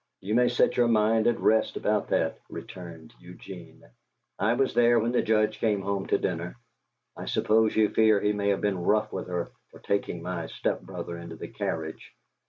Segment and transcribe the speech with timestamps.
[0.19, 3.83] "You may set your mind at rest about that," returned Eugene.
[4.39, 6.55] "I was there when the Judge came home to dinner.
[7.15, 10.81] I suppose you fear he may have been rough with her for taking my step
[10.81, 12.15] brother into the carriage.